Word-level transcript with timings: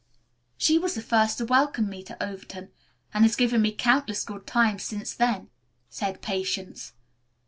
"She 0.57 0.79
was 0.79 0.95
the 0.95 1.01
first 1.03 1.37
to 1.37 1.45
welcome 1.45 1.87
me 1.87 2.01
to 2.05 2.17
Overton, 2.23 2.71
and 3.13 3.23
has 3.23 3.35
given 3.35 3.61
me 3.61 3.71
countless 3.71 4.23
good 4.23 4.47
times 4.47 4.81
since 4.81 5.13
then," 5.13 5.51
said 5.91 6.23
Patience. 6.23 6.93